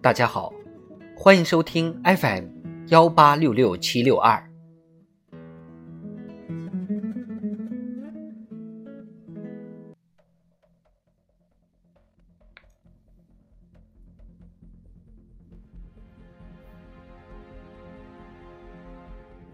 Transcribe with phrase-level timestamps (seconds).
[0.00, 0.52] 大家好，
[1.16, 2.44] 欢迎收听 FM
[2.86, 4.40] 幺八六六七六二。《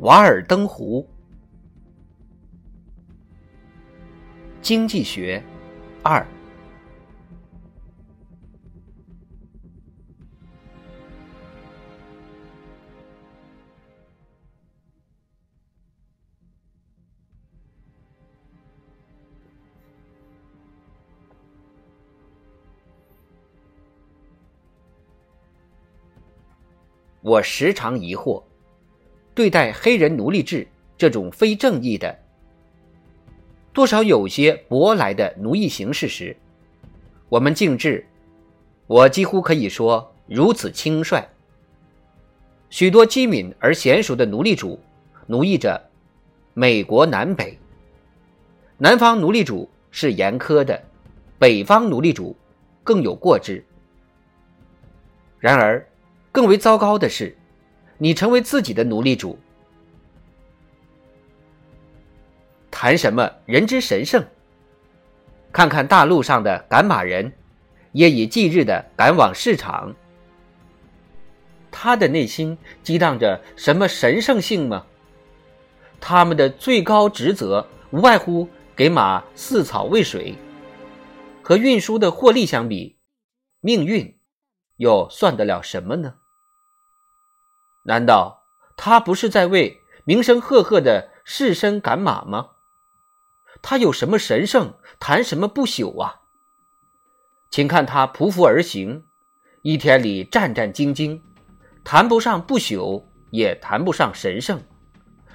[0.01, 1.03] 瓦尔登湖》
[4.61, 5.43] 经济学
[6.03, 6.25] 二。
[27.25, 28.43] 我时常疑惑。
[29.35, 32.15] 对待黑人奴隶制这种非正义的、
[33.73, 36.37] 多少有些舶来的奴役形式时，
[37.31, 38.07] 我们竟至，
[38.87, 41.27] 我几乎可以说如此轻率。
[42.69, 44.79] 许多机敏而娴熟的奴隶主
[45.27, 45.83] 奴役着
[46.53, 47.59] 美国南北，
[48.77, 50.79] 南方奴隶主是严苛的，
[51.39, 52.37] 北方奴隶主
[52.85, 53.65] 更有过之。
[55.39, 55.85] 然而，
[56.35, 57.39] 更为糟糕的是。
[57.97, 59.39] 你成为自己的奴隶主，
[62.73, 64.25] 谈什么人之神圣？
[65.53, 67.33] 看看大路上的赶马人，
[67.93, 69.95] 夜以继日的赶往市场，
[71.71, 74.85] 他的内心激荡着什么神圣性吗？
[76.01, 80.35] 他们的最高职责无外乎给马饲草喂水，
[81.43, 82.99] 和运输的获利相比，
[83.61, 84.19] 命运
[84.79, 86.17] 又算得了什么呢？
[87.85, 88.47] 难道
[88.77, 92.51] 他不是在为名声赫赫的士绅赶马吗？
[93.63, 96.23] 他有什么神圣，谈什么不朽啊？
[97.51, 99.05] 请看他匍匐而行，
[99.63, 101.21] 一天里战战兢兢，
[101.85, 104.61] 谈不上不朽，也谈不上神圣，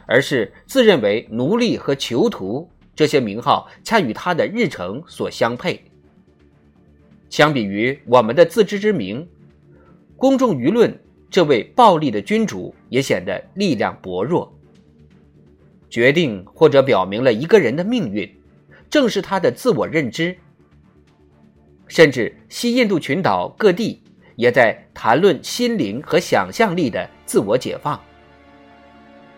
[0.08, 5.92] 而是自认为奴隶和囚徒这些名号恰与他的日程所相配。
[7.30, 9.30] 相比于我们的自知之明，
[10.18, 11.00] 公众舆论。
[11.30, 14.52] 这位暴力的君主也显得力量薄弱。
[15.90, 18.32] 决定或者表明了一个人的命运，
[18.90, 20.38] 正是他的自我认知。
[21.88, 24.02] 甚至西印度群岛各地
[24.36, 28.00] 也在谈论心灵和想象力的自我解放。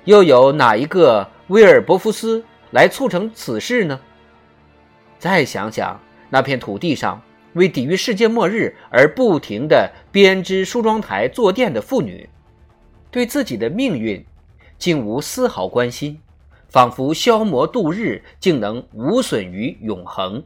[0.04, 4.00] 又有哪一个威尔伯福斯来促成此事呢？
[5.18, 5.98] 再想想
[6.30, 7.22] 那片土地上。
[7.54, 12.28] 为抵御世界末日而不停地编织梳妆台、坐垫的妇女，
[13.10, 14.24] 对自己的命运
[14.78, 16.20] 竟无丝毫关心，
[16.70, 20.42] 仿佛消磨度日竟能无损于永恒。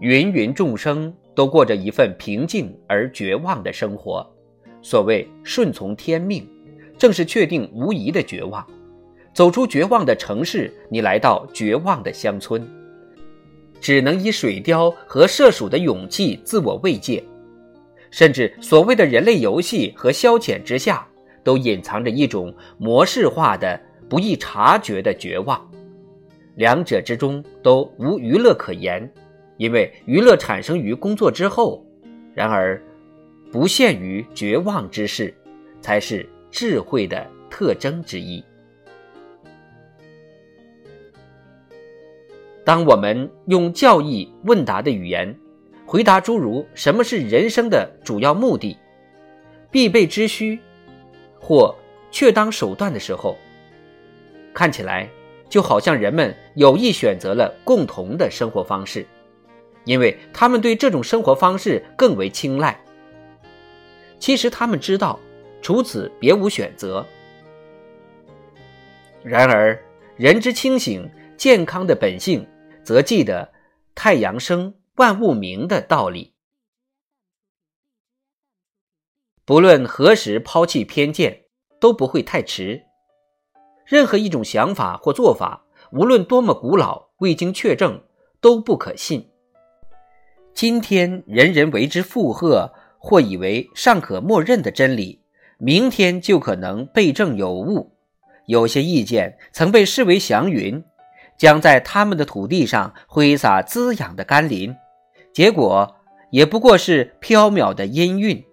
[0.00, 4.26] 芸芸众生都过着一份平静而绝望的生活，
[4.82, 6.46] 所谓顺从天命，
[6.98, 8.66] 正是确定无疑的绝望。
[9.36, 12.66] 走出绝望的城市，你来到绝望的乡村，
[13.82, 17.22] 只能以水貂和射鼠的勇气自我慰藉。
[18.10, 21.06] 甚至所谓的人类游戏和消遣之下，
[21.44, 25.70] 都隐藏着一种模式化的、不易察觉的绝望。
[26.54, 29.06] 两者之中都无娱乐可言，
[29.58, 31.84] 因为娱乐产生于工作之后。
[32.32, 32.82] 然而，
[33.52, 35.34] 不限于绝望之事，
[35.82, 38.42] 才是智慧的特征之一。
[42.66, 45.38] 当我们用教义问答的语言
[45.86, 48.76] 回答诸如“什么是人生的主要目的、
[49.70, 50.58] 必备之需”
[51.38, 51.72] 或
[52.10, 53.38] “确当手段”的时候，
[54.52, 55.08] 看起来
[55.48, 59.06] 就好像人们有意选择了共同的生活方式，
[59.84, 62.76] 因为他们对这种生活方式更为青睐。
[64.18, 65.20] 其实他们知道，
[65.62, 67.06] 除此别无选择。
[69.22, 69.80] 然而，
[70.16, 72.44] 人之清醒、健康的本性。
[72.86, 73.52] 则记得
[73.96, 76.34] “太阳生，万物明”的道理。
[79.44, 81.46] 不论何时抛弃偏见，
[81.80, 82.84] 都不会太迟。
[83.84, 88.04] 任何一种想法或做法，无论多么古老，未经确证，
[88.40, 89.30] 都不可信。
[90.54, 95.24] 今天人人为之附和，或以为尚可默认的真理，
[95.58, 97.96] 明天就可能被证有误。
[98.46, 100.84] 有些意见曾被视为祥云。
[101.36, 104.74] 将在他们的土地上挥洒滋养的甘霖，
[105.32, 105.96] 结果
[106.30, 108.44] 也不过是缥缈的音韵。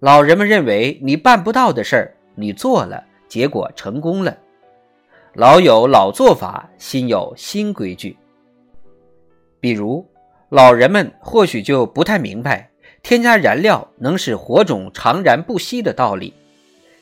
[0.00, 4.36] 老人们认为你办不到的事儿，你做了，结果成功了。
[5.34, 8.16] 老有老做法，新有新规矩。
[9.60, 10.06] 比如，
[10.48, 12.70] 老人们或许就不太明白
[13.02, 16.32] 添加燃料能使火种长燃不息的道理；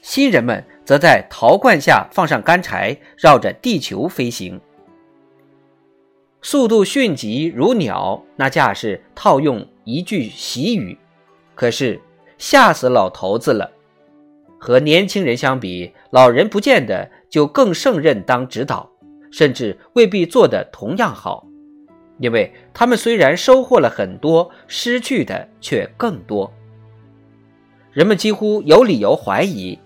[0.06, 4.60] 新人们则在陶罐下放上干柴，绕着地球飞行，
[6.40, 8.22] 速度迅疾如鸟。
[8.36, 10.96] 那架势套用一句习语，
[11.56, 12.00] 可是
[12.38, 13.68] 吓死老头子了。
[14.60, 18.88] 和年轻人相比，老人不见得就更胜任当指导，
[19.32, 21.44] 甚至未必做得同样好，
[22.20, 26.48] 因为他们虽然收获了很多，失去的却更多。
[27.90, 29.76] 人们几乎有理由怀疑，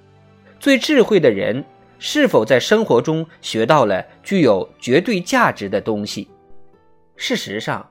[0.60, 1.64] 最智慧的人
[1.98, 6.28] 是否在生活中学到了具有绝对价值的东西。
[7.16, 7.90] 事实上，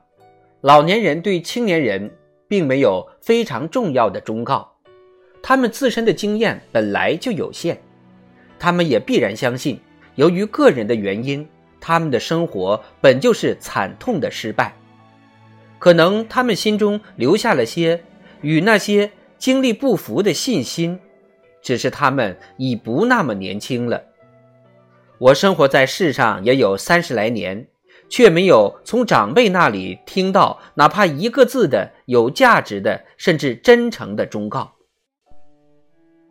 [0.60, 2.08] 老年人对青年人
[2.46, 4.72] 并没有非常重要的忠告。
[5.42, 7.80] 他们自身的经验本来就有限，
[8.56, 9.80] 他们也必然相信，
[10.14, 11.48] 由于个人的原因，
[11.80, 14.72] 他们的生活本就是惨痛的失败。
[15.80, 18.00] 可能他们心中留下了些
[18.42, 21.00] 与那些经历不符的信心，
[21.62, 24.02] 只是他们已不那么年轻了。
[25.18, 27.68] 我生活在世上也有三十来年，
[28.08, 34.72] 却没有从长辈那里听到哪怕一个字的有价值的，甚至真诚的忠告。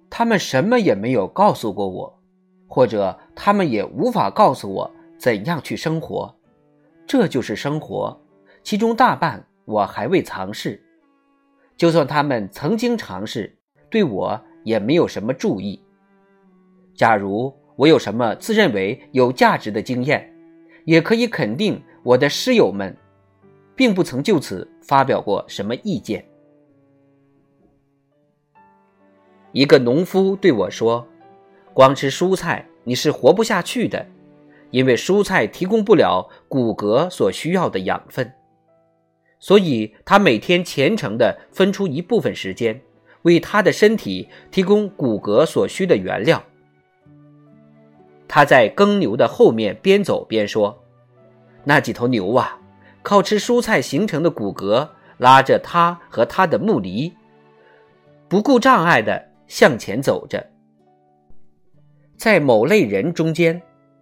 [0.09, 2.19] 他们什么也没有告诉过我，
[2.67, 6.35] 或者他们也无法告诉我怎样去生活。
[7.05, 8.19] 这就是生活，
[8.63, 10.83] 其中大半我还未尝试。
[11.77, 13.55] 就算他们曾经尝试，
[13.89, 15.81] 对我也没有什么注意。
[16.93, 20.33] 假如我有什么自认为有价值的经验，
[20.85, 22.95] 也可以肯定我的师友们，
[23.75, 26.25] 并不曾就此发表过什么意见。
[29.51, 31.07] 一个农夫对我说
[31.73, 34.05] ：“光吃蔬菜你是活不下去的，
[34.71, 38.31] 因为蔬菜提供不了骨骼所需要的养分。
[39.39, 42.81] 所以他每天虔诚地分出一部分时间，
[43.23, 46.43] 为他的身体提供骨骼所需的原料。”
[48.27, 50.83] 他在耕牛的后面边走边说
[51.65, 52.59] ：“那几头牛啊，
[53.01, 57.13] 靠吃蔬菜形成的骨骼拉着他和他的木犁，
[58.27, 60.45] 不顾障碍的。”向前走着，
[62.15, 63.59] 在某类人中间，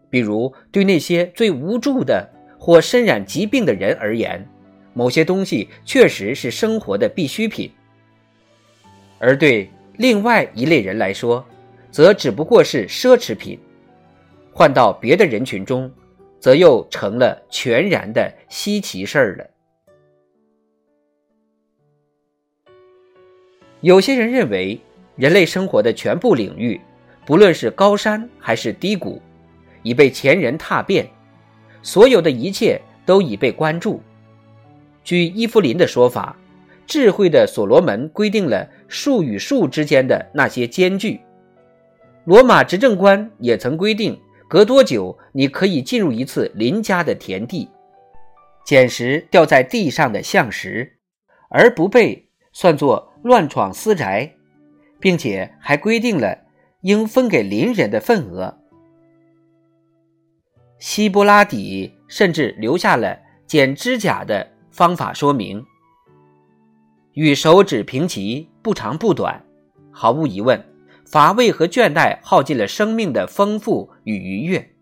[0.10, 2.30] 比如对那些最无助的
[2.60, 4.46] 或身染疾病的人而言，
[4.94, 7.70] 某些东西确实是生活的必需品；
[9.20, 11.46] 而对另外一类人来说，
[11.92, 13.60] 则只不过是奢侈品。
[14.54, 15.92] 换到别的人群中，
[16.40, 19.48] 则又成了全然的稀奇事儿了。
[23.82, 24.80] 有些人认为。
[25.18, 26.80] 人类生活的全部领域，
[27.26, 29.20] 不论是高山还是低谷，
[29.82, 31.10] 已被前人踏遍，
[31.82, 34.00] 所有的一切都已被关注。
[35.04, 36.38] 据伊芙琳的说法，
[36.88, 41.20] 智慧的所罗门规定了树与树之间的那些间距。
[42.26, 47.70] 罗马执政官也曾规定，隔多久你可以进入一次邻家的田地，
[48.66, 50.98] 捡拾掉在地上的橡石，
[51.50, 54.34] 而不被算作乱闯私宅。
[55.00, 56.40] 并且还规定了
[56.82, 58.58] 应分给邻人的份额。
[60.80, 65.64] 希波拉底甚至留下了剪指甲的方法说明：
[67.18, 69.44] 与手指平齐，不长不短。
[69.92, 70.64] 毫无疑问，
[71.04, 74.76] 乏味和倦怠耗尽了生命的丰富与愉悦，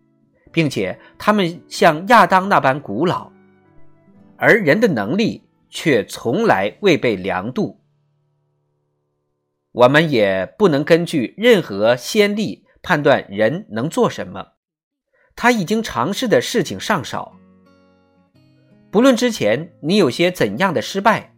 [0.52, 3.32] 并且他们像亚当那般古老，
[4.36, 7.80] 而人的能力却从来未被量度。
[9.72, 14.46] 我们也不能根据任何先例判断人能做什么，
[15.38, 17.38] 他已经尝试的事情尚少。
[18.92, 21.34] 不论之前你有些怎样的失败，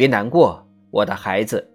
[0.00, 1.70] 别难过，我的孩子，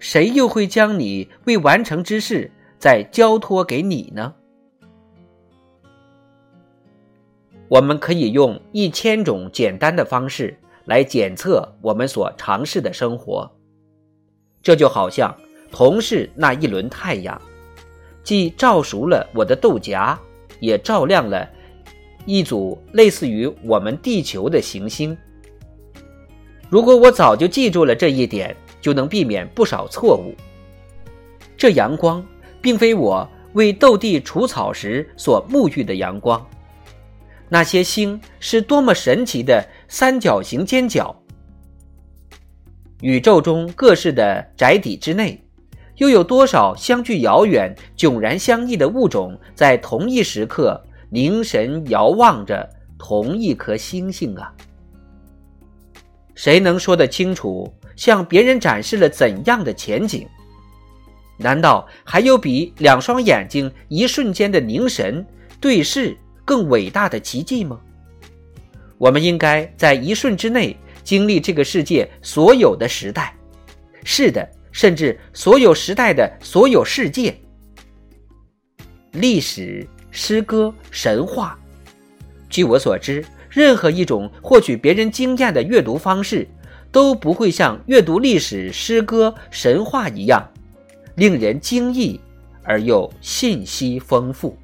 [0.00, 4.34] 谁又会将你未完成之事再交托给你呢？
[7.68, 13.48] 我们可以用一千种简单的方式来检测我们所尝试的生活。
[14.60, 15.32] 这就好像
[15.70, 17.40] 同是那一轮太阳，
[18.24, 20.18] 既照熟了我的豆荚，
[20.58, 21.48] 也照亮了
[22.24, 25.16] 一组类似于我们地球的行星。
[26.68, 30.34] 如果我早就记住了这一点，就能避免不少错误。
[31.56, 32.24] 这阳光
[32.60, 36.44] 并非我为斗地除草时所沐浴的阳光，
[37.48, 41.14] 那些星是多么神奇的三角形尖角。
[43.00, 45.40] 宇宙中各式的宅邸之内，
[45.96, 52.68] 又有多少相距遥远、迥然相异的物种在同一时刻凝神遥望着
[52.98, 54.52] 同一颗星星啊？
[56.36, 60.24] 谁能说得清楚，向别人展示了怎样的前景？
[61.38, 65.26] 难道还有比两双眼睛一瞬间的凝神
[65.60, 67.80] 对视更伟大的奇迹吗？
[68.98, 73.34] 我们应该在一瞬之内经历这个世界所有的时代，
[74.04, 77.34] 是的，甚至所有时代的所有世界。
[79.12, 81.58] 历史、诗歌、神话，
[82.48, 83.24] 据我所知，
[83.56, 86.46] 任何一种获取别人经验的阅读方式，
[86.92, 90.46] 都不会像阅读历史、诗歌、神话一样。
[91.14, 92.20] 令人惊异
[92.62, 94.58] 而又信息丰富。